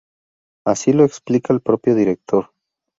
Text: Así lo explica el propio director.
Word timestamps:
Así 0.65 0.93
lo 0.93 1.05
explica 1.05 1.53
el 1.53 1.61
propio 1.61 1.93
director. 1.93 2.49